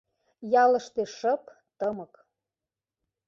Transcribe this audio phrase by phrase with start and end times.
[0.63, 2.13] Ялыште шып-тымык.